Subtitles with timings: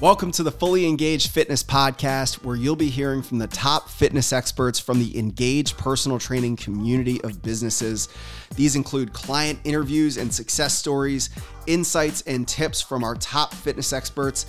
[0.00, 4.32] Welcome to the Fully Engaged Fitness Podcast, where you'll be hearing from the top fitness
[4.32, 8.08] experts from the engaged personal training community of businesses.
[8.54, 11.28] These include client interviews and success stories,
[11.66, 14.46] insights and tips from our top fitness experts,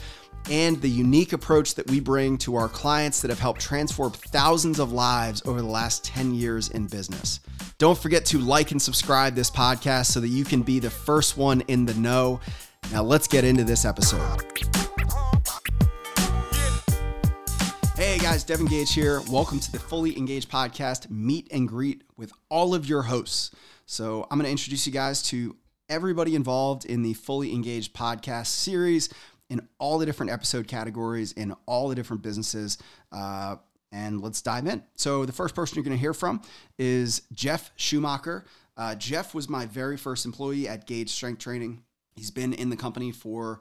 [0.49, 4.79] and the unique approach that we bring to our clients that have helped transform thousands
[4.79, 7.41] of lives over the last 10 years in business.
[7.77, 11.35] Don't forget to like and subscribe this podcast so that you can be the first
[11.35, 12.39] one in the know.
[12.93, 14.45] Now, let's get into this episode.
[18.31, 19.21] Guys, Devin Gage here.
[19.29, 23.51] Welcome to the Fully Engaged Podcast, meet and greet with all of your hosts.
[23.85, 25.57] So, I'm going to introduce you guys to
[25.89, 29.09] everybody involved in the Fully Engaged Podcast series
[29.49, 32.77] in all the different episode categories in all the different businesses.
[33.11, 33.57] Uh,
[33.91, 34.81] and let's dive in.
[34.95, 36.41] So, the first person you're going to hear from
[36.79, 38.45] is Jeff Schumacher.
[38.77, 41.83] Uh, Jeff was my very first employee at Gage Strength Training.
[42.15, 43.59] He's been in the company for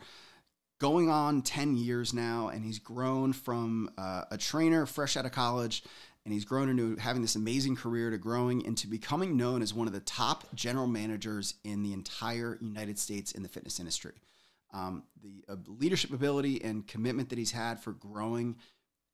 [0.80, 5.32] going on 10 years now, and he's grown from uh, a trainer fresh out of
[5.32, 5.84] college,
[6.24, 9.86] and he's grown into having this amazing career to growing into becoming known as one
[9.86, 14.14] of the top general managers in the entire United States in the fitness industry.
[14.72, 18.56] Um, the uh, leadership ability and commitment that he's had for growing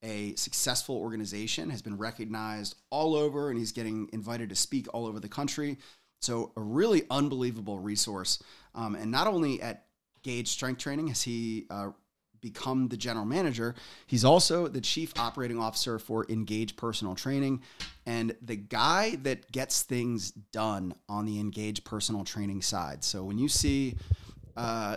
[0.02, 5.06] a successful organization has been recognized all over, and he's getting invited to speak all
[5.06, 5.78] over the country.
[6.20, 8.42] So, a really unbelievable resource.
[8.74, 9.85] Um, and not only at
[10.26, 11.90] Gage Strength Training has he uh,
[12.40, 13.76] become the general manager.
[14.08, 17.62] He's also the chief operating officer for Engage Personal Training
[18.06, 23.04] and the guy that gets things done on the Engage Personal Training side.
[23.04, 23.98] So when you see
[24.56, 24.96] uh,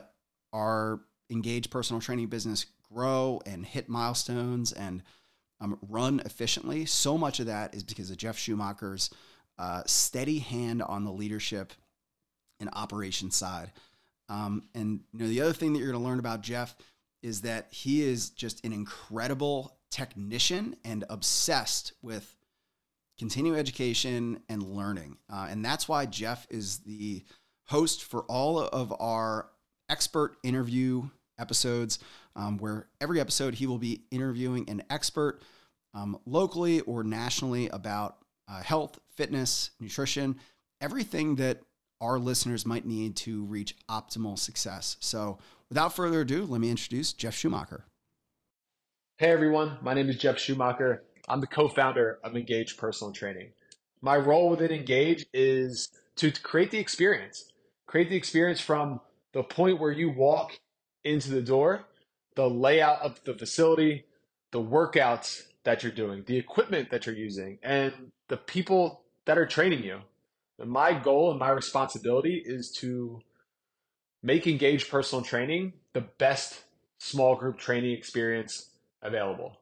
[0.51, 5.03] our Engage Personal Training business grow and hit milestones and
[5.61, 9.11] um, run efficiently, so much of that is because of Jeff Schumacher's
[9.59, 11.71] uh, steady hand on the leadership
[12.59, 13.71] and operation side.
[14.29, 16.75] Um, and you know, the other thing that you're going to learn about Jeff
[17.21, 22.35] is that he is just an incredible technician and obsessed with
[23.17, 25.17] continuing education and learning.
[25.31, 27.23] Uh, and that's why Jeff is the
[27.65, 29.49] host for all of our
[29.89, 31.03] expert interview
[31.37, 31.99] episodes,
[32.35, 35.41] um, where every episode he will be interviewing an expert
[35.93, 40.37] um, locally or nationally about uh, health, fitness, nutrition,
[40.81, 41.61] everything that
[42.01, 44.97] our listeners might need to reach optimal success.
[44.99, 45.37] So,
[45.67, 47.85] without further ado, let me introduce Jeff Schumacher.
[49.17, 51.03] Hey everyone, my name is Jeff Schumacher.
[51.27, 53.51] I'm the co founder of Engage Personal Training.
[54.01, 57.51] My role within Engage is to create the experience,
[57.85, 59.01] create the experience from
[59.33, 60.57] the point where you walk
[61.03, 61.85] into the door,
[62.35, 64.05] the layout of the facility,
[64.51, 67.93] the workouts that you're doing, the equipment that you're using, and
[68.29, 69.99] the people that are training you
[70.67, 73.21] my goal and my responsibility is to
[74.21, 76.63] make engaged personal training the best
[76.99, 78.71] small group training experience
[79.01, 79.57] available.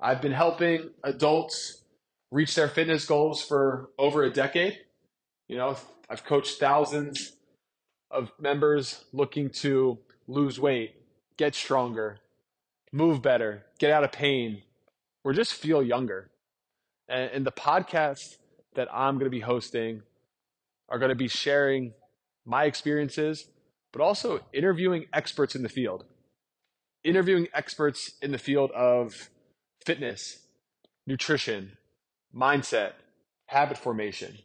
[0.00, 1.82] I've been helping adults
[2.30, 4.78] reach their fitness goals for over a decade.
[5.48, 5.76] You know,
[6.08, 7.32] I've coached thousands
[8.10, 9.98] of members looking to
[10.28, 10.94] lose weight,
[11.36, 12.18] get stronger,
[12.92, 14.62] move better, get out of pain,
[15.24, 16.30] or just feel younger.
[17.08, 18.36] And, the podcast
[18.74, 20.02] that I'm going to be hosting
[20.88, 21.92] are going to be sharing
[22.44, 23.48] my experiences,
[23.92, 26.04] but also interviewing experts in the field.
[27.04, 29.30] Interviewing experts in the field of
[29.84, 30.40] fitness,
[31.06, 31.76] nutrition,
[32.34, 32.92] mindset,
[33.46, 34.38] habit formation.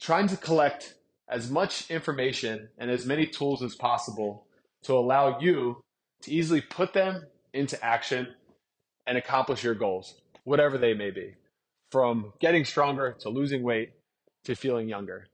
[0.00, 0.94] Trying to collect
[1.28, 4.46] as much information and as many tools as possible
[4.82, 5.80] to allow you
[6.22, 8.28] to easily put them into action
[9.06, 11.34] and accomplish your goals, whatever they may be,
[11.90, 13.90] from getting stronger to losing weight
[14.44, 15.28] to feeling younger.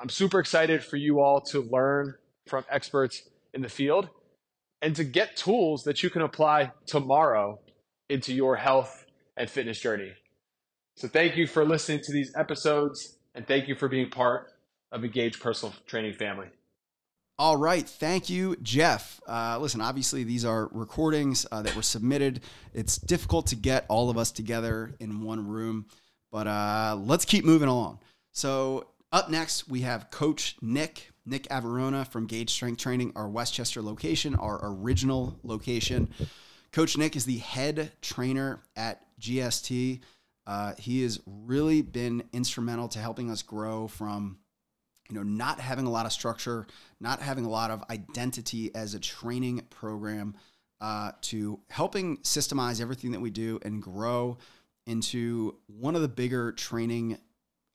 [0.00, 2.14] I'm super excited for you all to learn
[2.46, 4.08] from experts in the field
[4.82, 7.58] and to get tools that you can apply tomorrow
[8.08, 9.06] into your health
[9.36, 10.12] and fitness journey.
[10.96, 14.52] So, thank you for listening to these episodes and thank you for being part
[14.90, 16.48] of Engage Personal Training family.
[17.40, 17.88] All right.
[17.88, 19.20] Thank you, Jeff.
[19.28, 22.40] Uh, listen, obviously, these are recordings uh, that were submitted.
[22.74, 25.86] It's difficult to get all of us together in one room,
[26.32, 28.00] but uh, let's keep moving along.
[28.38, 33.82] So up next, we have Coach Nick, Nick Averona from Gage Strength Training, our Westchester
[33.82, 36.08] location, our original location.
[36.70, 40.02] Coach Nick is the head trainer at GST.
[40.46, 44.38] Uh, he has really been instrumental to helping us grow from,
[45.10, 46.68] you know, not having a lot of structure,
[47.00, 50.36] not having a lot of identity as a training program,
[50.80, 54.38] uh, to helping systemize everything that we do and grow
[54.86, 57.18] into one of the bigger training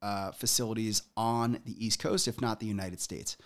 [0.03, 3.37] uh, facilities on the East Coast, if not the United States.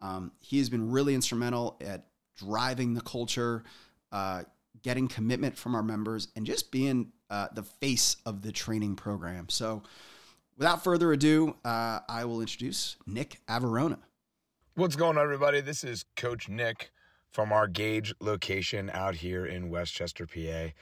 [0.00, 2.06] Um, he has been really instrumental at
[2.36, 3.64] driving the culture
[4.12, 4.42] uh,
[4.82, 9.48] getting commitment from our members, and just being uh, the face of the training program.
[9.48, 9.82] So,
[10.56, 13.98] without further ado, uh, I will introduce Nick Averona.
[14.74, 15.60] What's going on, everybody?
[15.60, 16.90] This is Coach Nick
[17.30, 20.72] from our Gage location out here in Westchester, PA.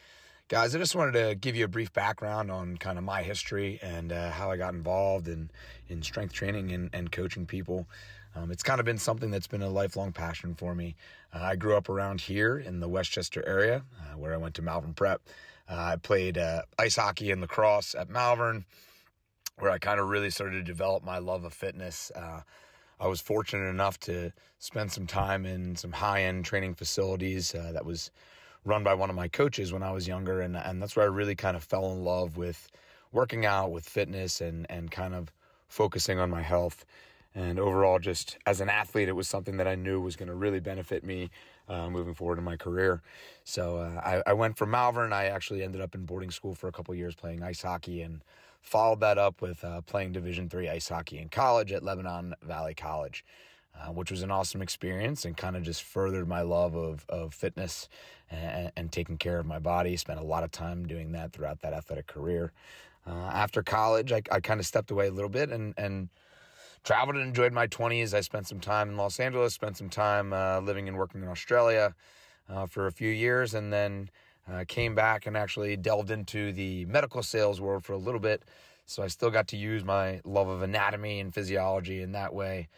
[0.51, 3.79] Guys, I just wanted to give you a brief background on kind of my history
[3.83, 5.49] and uh, how I got involved in,
[5.89, 7.87] in strength training and, and coaching people.
[8.35, 10.97] Um, it's kind of been something that's been a lifelong passion for me.
[11.33, 14.63] Uh, I grew up around here in the Westchester area uh, where I went to
[14.63, 15.23] Malvern Prep.
[15.69, 18.65] Uh, I played uh, ice hockey and lacrosse at Malvern,
[19.61, 22.11] where I kind of really started to develop my love of fitness.
[22.17, 22.41] Uh,
[22.99, 27.87] I was fortunate enough to spend some time in some high end training facilities that
[27.87, 28.11] was
[28.65, 30.41] run by one of my coaches when I was younger.
[30.41, 32.69] And, and that's where I really kind of fell in love with
[33.13, 35.33] working out, with fitness, and, and kind of
[35.69, 36.85] focusing on my health.
[37.35, 40.35] And overall, just as an athlete, it was something that I knew was going to
[40.35, 41.31] really benefit me
[41.69, 43.03] uh, moving forward in my career.
[43.45, 45.13] So uh, I, I, went from Malvern.
[45.13, 48.23] I actually ended up in boarding school for a couple years playing ice hockey and
[48.61, 52.75] followed that up with uh, playing Division three ice hockey in college at Lebanon Valley
[52.75, 53.25] College.
[53.73, 57.33] Uh, which was an awesome experience and kind of just furthered my love of, of
[57.33, 57.89] fitness
[58.31, 59.97] and, and, taking care of my body.
[59.97, 62.53] Spent a lot of time doing that throughout that athletic career.
[63.07, 66.11] Uh, after college, I, I kind of stepped away a little bit and, and
[66.85, 68.15] traveled and enjoyed my 20s.
[68.15, 71.29] I spent some time in Los Angeles, spent some time uh, living and working in
[71.29, 71.95] Australia
[72.49, 74.11] uh, for a few years, and then
[74.51, 78.43] uh, came back and actually delved into the medical sales world for a little bit.
[78.87, 82.69] So I still got to use my love of anatomy and physiology in that way,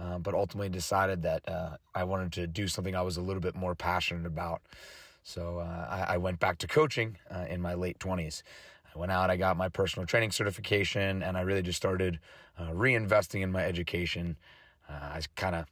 [0.00, 3.42] uh, but ultimately decided that uh, I wanted to do something I was a little
[3.42, 4.62] bit more passionate about.
[5.22, 7.18] So uh, I, I, went back to coaching
[7.48, 8.42] in my late 20s.
[8.94, 12.18] I went out, I got my personal training certification, and I really just started
[12.58, 14.36] uh, reinvesting in my education.
[14.88, 15.66] Uh, I kind of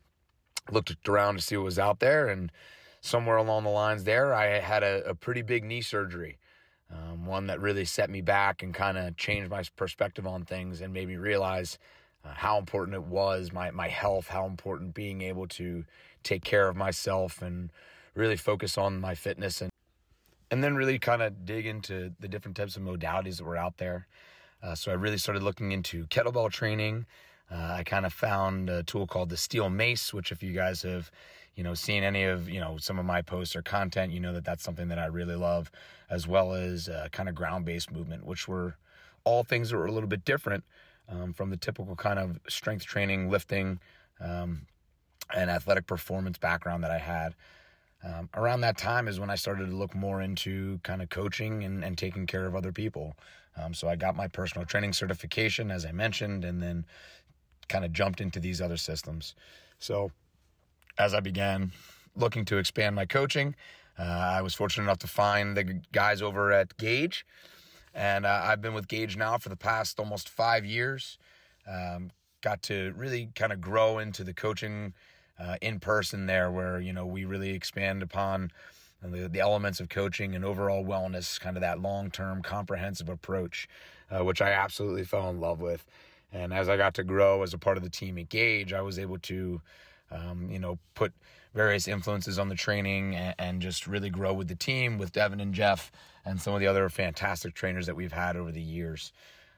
[0.70, 2.52] looked around to see what was out there, and
[3.00, 6.38] somewhere along the lines there, I had a, a pretty big knee surgery.
[6.90, 10.80] Um, one that really set me back and kind of changed my perspective on things
[10.80, 11.78] and made me realize
[12.24, 15.84] uh, how important it was my my health, how important being able to
[16.22, 17.70] take care of myself and
[18.14, 19.70] really focus on my fitness and
[20.50, 23.76] and then really kind of dig into the different types of modalities that were out
[23.78, 24.06] there.
[24.62, 27.06] Uh, so I really started looking into kettlebell training.
[27.50, 30.82] Uh, I kind of found a tool called the Steel Mace, which if you guys
[30.82, 31.10] have,
[31.54, 34.32] you know, seen any of, you know, some of my posts or content, you know
[34.32, 35.70] that that's something that I really love,
[36.10, 38.76] as well as uh, kind of ground-based movement, which were
[39.24, 40.64] all things that were a little bit different
[41.08, 43.80] um, from the typical kind of strength training, lifting,
[44.20, 44.66] um,
[45.34, 47.34] and athletic performance background that I had.
[48.04, 51.64] Um, around that time is when I started to look more into kind of coaching
[51.64, 53.16] and, and taking care of other people.
[53.56, 56.86] Um, so I got my personal training certification, as I mentioned, and then
[57.68, 59.34] kind of jumped into these other systems.
[59.78, 60.12] So
[60.96, 61.72] as I began
[62.14, 63.54] looking to expand my coaching,
[63.98, 67.26] uh, I was fortunate enough to find the guys over at Gage.
[67.98, 71.18] And uh, I've been with Gage now for the past almost five years.
[71.68, 72.12] Um,
[72.42, 74.94] got to really kind of grow into the coaching
[75.36, 78.52] uh, in person there, where you know we really expand upon
[79.02, 83.68] the, the elements of coaching and overall wellness, kind of that long term comprehensive approach,
[84.12, 85.84] uh, which I absolutely fell in love with.
[86.32, 88.80] And as I got to grow as a part of the team at Gage, I
[88.80, 89.60] was able to,
[90.10, 91.12] um, you know, put
[91.54, 95.40] various influences on the training and, and, just really grow with the team with Devin
[95.40, 95.90] and Jeff
[96.24, 99.12] and some of the other fantastic trainers that we've had over the years.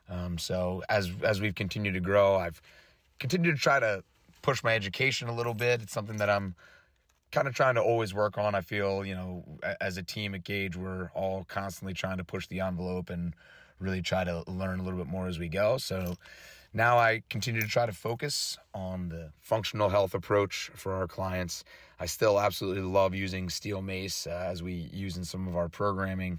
[0.08, 2.60] Um, so as as we've continued to grow, I've
[3.18, 4.02] continued to try to
[4.42, 5.82] push my education a little bit.
[5.82, 6.54] It's something that I'm
[7.30, 8.54] kind of trying to always work on.
[8.54, 9.44] I feel, you know,
[9.80, 13.34] as a team at Gage, we're all constantly trying to push the envelope and
[13.78, 15.78] really try to learn a little bit more as we go.
[15.78, 16.16] So
[16.72, 21.64] now I continue to try to focus on the functional health approach for our clients.
[21.98, 25.68] I still absolutely love using Steel Mace uh, as we use in some of our
[25.68, 26.38] programming.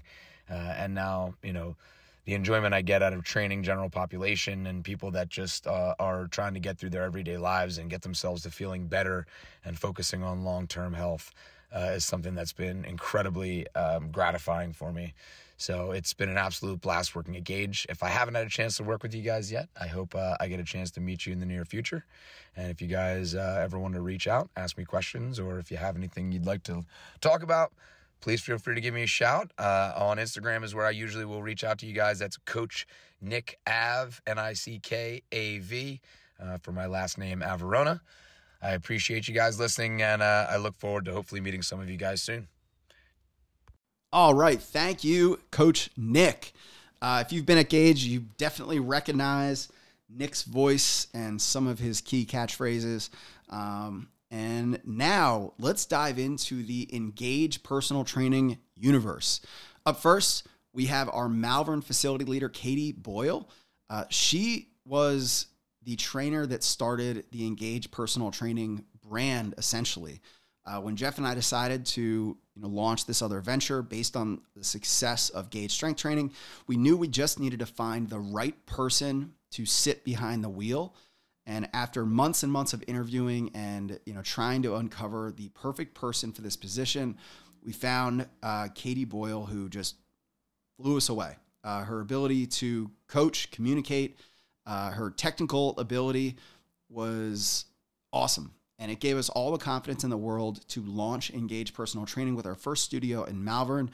[0.50, 1.76] Uh, and now, you know,
[2.24, 6.28] the enjoyment I get out of training general population and people that just uh, are
[6.28, 9.26] trying to get through their everyday lives and get themselves to feeling better
[9.64, 11.32] and focusing on long term health
[11.74, 15.14] uh, is something that's been incredibly um, gratifying for me.
[15.62, 17.86] So it's been an absolute blast working at Gage.
[17.88, 20.36] If I haven't had a chance to work with you guys yet, I hope uh,
[20.40, 22.04] I get a chance to meet you in the near future.
[22.56, 25.70] And if you guys uh, ever want to reach out, ask me questions, or if
[25.70, 26.84] you have anything you'd like to
[27.20, 27.72] talk about,
[28.20, 29.52] please feel free to give me a shout.
[29.56, 32.18] Uh, on Instagram is where I usually will reach out to you guys.
[32.18, 32.84] That's Coach
[33.20, 36.00] Nick Av, N I C K A V,
[36.42, 38.00] uh, for my last name, Averona.
[38.60, 41.88] I appreciate you guys listening, and uh, I look forward to hopefully meeting some of
[41.88, 42.48] you guys soon.
[44.12, 44.60] All right.
[44.60, 46.52] Thank you, Coach Nick.
[47.00, 49.68] Uh, if you've been at Gage, you definitely recognize
[50.08, 53.08] Nick's voice and some of his key catchphrases.
[53.48, 59.40] Um, And now let's dive into the Engage personal training universe.
[59.84, 63.48] Up first, we have our Malvern facility leader, Katie Boyle.
[63.90, 65.46] Uh, she was
[65.82, 70.20] the trainer that started the Engage personal training brand, essentially.
[70.64, 74.40] Uh, when Jeff and I decided to you know, launch this other venture based on
[74.56, 76.32] the success of Gage Strength Training,
[76.66, 80.94] we knew we just needed to find the right person to sit behind the wheel.
[81.46, 85.94] And after months and months of interviewing and you know trying to uncover the perfect
[85.94, 87.18] person for this position,
[87.64, 89.96] we found uh, Katie Boyle, who just
[90.78, 91.36] blew us away.
[91.64, 94.18] Uh, her ability to coach, communicate,
[94.66, 96.36] uh, her technical ability
[96.88, 97.66] was
[98.12, 98.52] awesome.
[98.82, 102.34] And it gave us all the confidence in the world to launch Engage Personal Training
[102.34, 103.92] with our first studio in Malvern.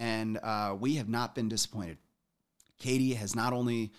[0.00, 1.98] And uh, we have not been disappointed.
[2.80, 3.92] Katie has not only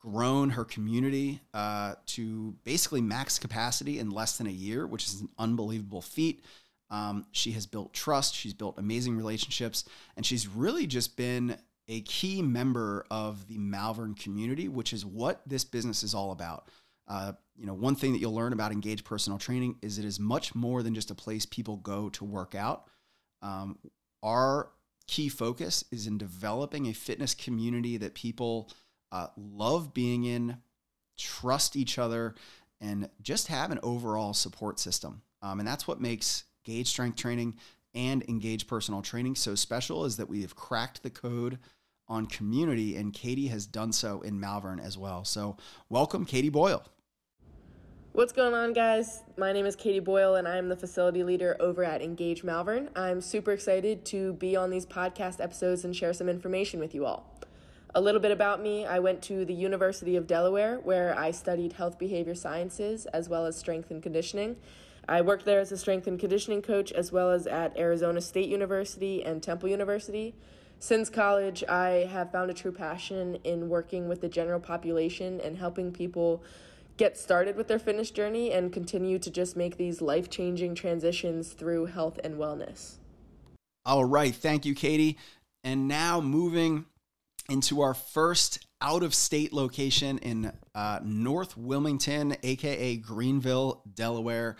[0.00, 5.20] grown her community uh, to basically max capacity in less than a year, which is
[5.20, 6.42] an unbelievable feat.
[6.88, 9.84] Um, she has built trust, she's built amazing relationships,
[10.16, 15.42] and she's really just been a key member of the Malvern community, which is what
[15.46, 16.70] this business is all about.
[17.12, 20.18] Uh, you know, one thing that you'll learn about engaged Personal Training is it is
[20.18, 22.88] much more than just a place people go to work out.
[23.42, 23.78] Um,
[24.22, 24.70] our
[25.06, 28.70] key focus is in developing a fitness community that people
[29.12, 30.56] uh, love being in,
[31.18, 32.34] trust each other,
[32.80, 35.20] and just have an overall support system.
[35.42, 37.56] Um, and that's what makes Gage Strength Training
[37.94, 41.58] and Engage Personal Training so special is that we have cracked the code
[42.08, 45.26] on community, and Katie has done so in Malvern as well.
[45.26, 45.58] So,
[45.90, 46.82] welcome, Katie Boyle.
[48.14, 49.22] What's going on, guys?
[49.38, 52.90] My name is Katie Boyle, and I'm the facility leader over at Engage Malvern.
[52.94, 57.06] I'm super excited to be on these podcast episodes and share some information with you
[57.06, 57.24] all.
[57.94, 61.72] A little bit about me I went to the University of Delaware, where I studied
[61.72, 64.56] health behavior sciences as well as strength and conditioning.
[65.08, 68.50] I worked there as a strength and conditioning coach as well as at Arizona State
[68.50, 70.34] University and Temple University.
[70.78, 75.56] Since college, I have found a true passion in working with the general population and
[75.56, 76.42] helping people
[77.02, 81.52] get started with their fitness journey and continue to just make these life changing transitions
[81.52, 82.98] through health and wellness.
[83.84, 84.32] All right.
[84.32, 85.18] Thank you, Katie.
[85.64, 86.84] And now moving
[87.48, 94.54] into our first out of state location in uh, North Wilmington, aka Greenville, Delaware.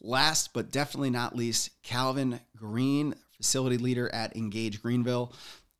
[0.00, 5.32] Last but definitely not least, Calvin Green, facility leader at Engage Greenville.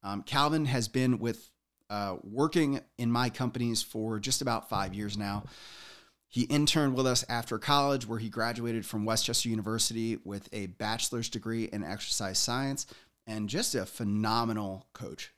[0.05, 1.51] Um, Calvin has been with
[1.91, 5.43] uh, working in my companies for just about five years now.
[6.35, 11.29] He interned with us after college, where he graduated from Westchester University with a bachelor's
[11.29, 12.89] degree in exercise science
[13.25, 15.33] and just a phenomenal coach.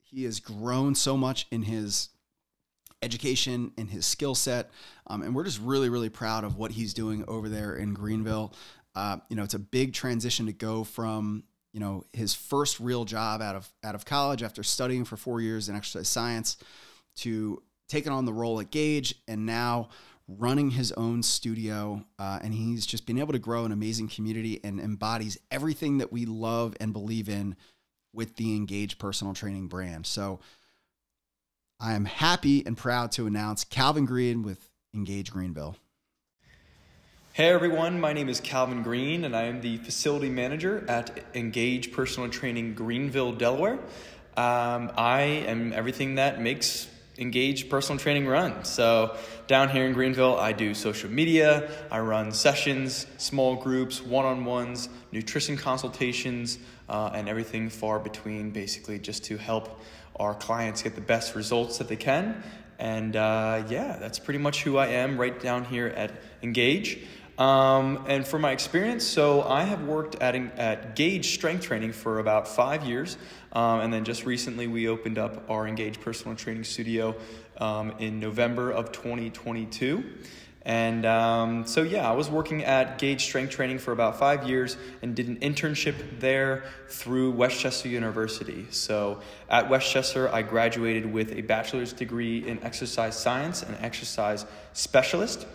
[0.00, 2.08] He has grown so much in his
[3.00, 4.72] education and his skill set.
[5.06, 8.52] Um, and we're just really, really proud of what he's doing over there in Greenville.
[8.96, 13.04] Uh, you know, it's a big transition to go from you know his first real
[13.04, 16.56] job out of out of college after studying for four years in exercise science
[17.18, 19.88] to taking on the role at Gage and now
[20.28, 22.04] running his own studio.
[22.18, 26.12] Uh, and he's just been able to grow an amazing community and embodies everything that
[26.12, 27.56] we love and believe in
[28.12, 30.06] with the Engage personal training brand.
[30.06, 30.40] So
[31.80, 35.76] I am happy and proud to announce Calvin Green with Engage Greenville.
[37.32, 41.92] Hey everyone, my name is Calvin Green and I am the facility manager at Engage
[41.92, 43.78] Personal Training Greenville, Delaware.
[44.36, 46.88] Um, I am everything that makes
[47.18, 48.64] Engage Personal Training run.
[48.64, 54.24] So, down here in Greenville, I do social media, I run sessions, small groups, one
[54.24, 56.58] on ones, nutrition consultations,
[56.88, 59.80] uh, and everything far between, basically, just to help
[60.16, 62.42] our clients get the best results that they can.
[62.78, 67.00] And uh, yeah, that's pretty much who I am right down here at Engage.
[67.38, 72.18] Um, and from my experience, so I have worked at, at Gage Strength Training for
[72.18, 73.16] about five years.
[73.52, 77.14] Um, and then just recently, we opened up our Engage Personal Training Studio
[77.58, 80.04] um, in November of 2022.
[80.62, 84.76] And um, so, yeah, I was working at Gage Strength Training for about five years
[85.00, 88.66] and did an internship there through Westchester University.
[88.70, 95.46] So, at Westchester, I graduated with a bachelor's degree in exercise science and exercise specialist.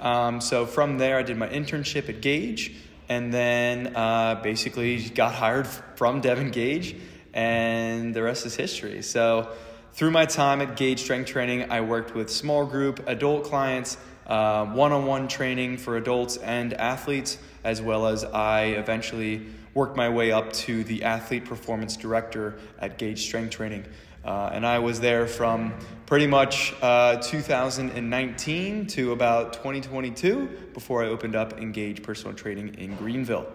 [0.00, 2.74] Um, so, from there, I did my internship at Gage
[3.08, 6.96] and then uh, basically got hired from Devin Gage,
[7.34, 9.02] and the rest is history.
[9.02, 9.50] So,
[9.92, 14.92] through my time at Gage Strength Training, I worked with small group adult clients one
[14.92, 20.32] on one training for adults and athletes, as well as I eventually worked my way
[20.32, 23.84] up to the athlete performance director at Gage Strength Training.
[24.24, 25.72] Uh, and I was there from
[26.04, 32.96] pretty much uh, 2019 to about 2022 before I opened up Engage Personal Training in
[32.96, 33.46] Greenville.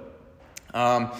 [0.74, 1.12] Um,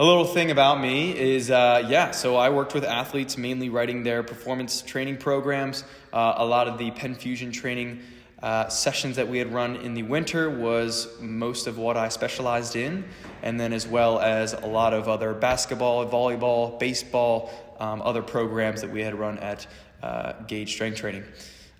[0.00, 4.02] a little thing about me is, uh, yeah, so I worked with athletes mainly writing
[4.02, 5.84] their performance training programs.
[6.12, 8.00] Uh, a lot of the Pen Fusion training
[8.42, 12.74] uh, sessions that we had run in the winter was most of what I specialized
[12.74, 13.04] in,
[13.42, 18.82] and then as well as a lot of other basketball, volleyball, baseball, um, other programs
[18.82, 19.66] that we had run at
[20.02, 21.24] uh, Gage Strength Training.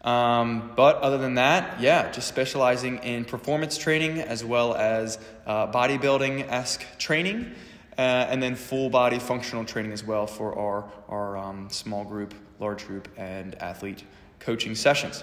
[0.02, 5.70] Um, but other than that, yeah, just specializing in performance training as well as uh,
[5.70, 7.52] bodybuilding esque training,
[7.98, 12.34] uh, and then full body functional training as well for our, our um, small group,
[12.58, 14.04] large group, and athlete
[14.38, 15.22] coaching sessions.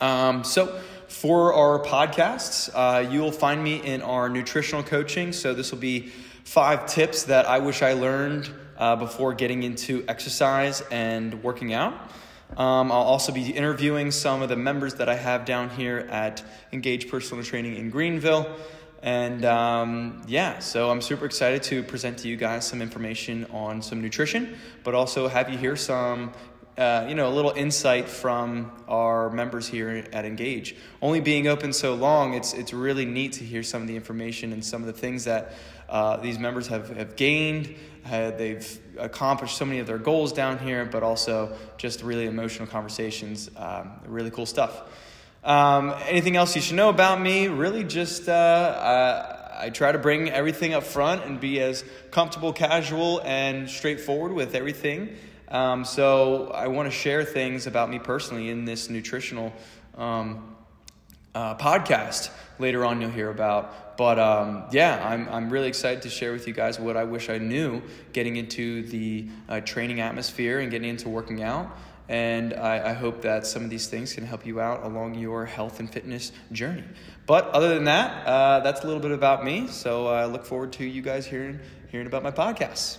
[0.00, 5.32] Um, so, for our podcasts, uh, you will find me in our nutritional coaching.
[5.32, 6.12] So, this will be
[6.44, 11.92] five tips that I wish I learned uh, before getting into exercise and working out.
[12.56, 16.42] Um, I'll also be interviewing some of the members that I have down here at
[16.72, 18.54] Engage Personal Training in Greenville.
[19.02, 23.82] And um, yeah, so I'm super excited to present to you guys some information on
[23.82, 26.32] some nutrition, but also have you hear some
[26.76, 30.74] uh, you know, a little insight from our members here at Engage.
[31.00, 34.52] Only being open so long, it's it's really neat to hear some of the information
[34.52, 35.54] and some of the things that
[35.88, 37.74] uh, these members have, have gained.
[38.10, 42.66] Uh, they've accomplished so many of their goals down here, but also just really emotional
[42.66, 43.50] conversations.
[43.56, 44.82] Um, really cool stuff.
[45.44, 47.48] Um, anything else you should know about me?
[47.48, 53.20] Really, just uh, I try to bring everything up front and be as comfortable, casual,
[53.24, 55.16] and straightforward with everything.
[55.54, 59.52] Um, so I want to share things about me personally in this nutritional
[59.96, 60.56] um,
[61.32, 62.30] uh, podcast.
[62.58, 63.96] Later on, you'll hear about.
[63.96, 67.30] But um, yeah, I'm, I'm really excited to share with you guys what I wish
[67.30, 67.82] I knew
[68.12, 71.70] getting into the uh, training atmosphere and getting into working out.
[72.08, 75.46] And I, I, hope that some of these things can help you out along your
[75.46, 76.84] health and fitness journey.
[77.26, 79.68] But other than that, uh, that's a little bit about me.
[79.68, 82.98] So I look forward to you guys hearing, hearing about my podcasts.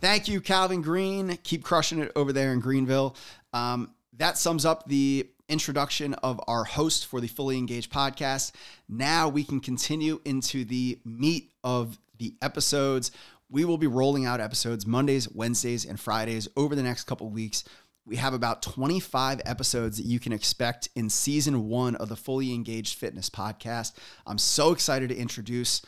[0.00, 1.38] Thank you, Calvin Green.
[1.42, 3.16] Keep crushing it over there in Greenville.
[3.52, 8.52] Um, that sums up the introduction of our host for the Fully Engaged podcast.
[8.88, 13.10] Now we can continue into the meat of the episodes.
[13.50, 17.64] We will be rolling out episodes Mondays, Wednesdays, and Fridays over the next couple weeks.
[18.06, 22.54] We have about 25 episodes that you can expect in season one of the Fully
[22.54, 23.94] Engaged Fitness podcast.
[24.26, 25.82] I'm so excited to introduce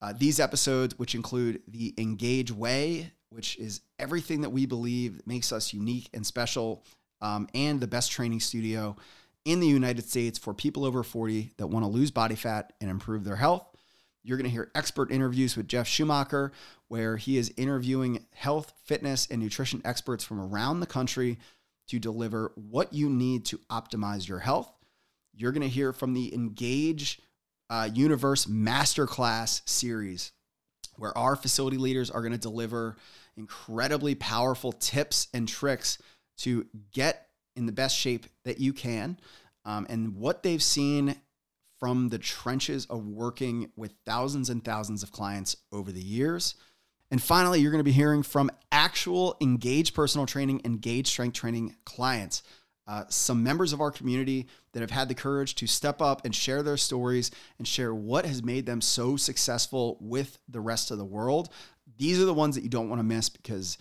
[0.00, 5.52] uh, these episodes, which include the Engage Way, which is everything that we believe makes
[5.52, 6.84] us unique and special,
[7.20, 8.96] um, and the best training studio
[9.44, 12.90] in the United States for people over 40 that want to lose body fat and
[12.90, 13.66] improve their health.
[14.22, 16.52] You're going to hear expert interviews with Jeff Schumacher,
[16.88, 21.38] where he is interviewing health, fitness, and nutrition experts from around the country
[21.88, 24.70] to deliver what you need to optimize your health.
[25.34, 27.20] You're going to hear from the Engage
[27.70, 30.32] uh, Universe Masterclass series,
[30.98, 32.96] where our facility leaders are going to deliver
[33.36, 35.98] incredibly powerful tips and tricks
[36.38, 39.18] to get in the best shape that you can
[39.64, 41.16] um, and what they've seen
[41.78, 46.54] from the trenches of working with thousands and thousands of clients over the years.
[47.10, 51.76] And finally, you're going to be hearing from actual engaged personal training, engaged strength training
[51.84, 52.42] clients.
[52.88, 56.34] Uh, some members of our community that have had the courage to step up and
[56.34, 60.96] share their stories and share what has made them so successful with the rest of
[60.96, 61.50] the world
[61.98, 63.76] these are the ones that you don't want to miss because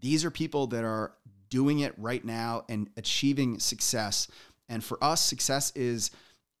[0.00, 1.14] these are people that are
[1.48, 4.28] doing it right now and achieving success.
[4.68, 6.10] And for us, success is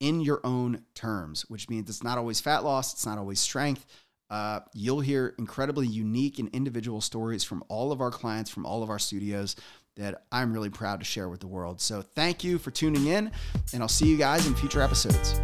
[0.00, 3.86] in your own terms, which means it's not always fat loss, it's not always strength.
[4.30, 8.82] Uh, you'll hear incredibly unique and individual stories from all of our clients, from all
[8.82, 9.56] of our studios
[9.96, 11.80] that I'm really proud to share with the world.
[11.80, 13.30] So thank you for tuning in,
[13.72, 15.40] and I'll see you guys in future episodes.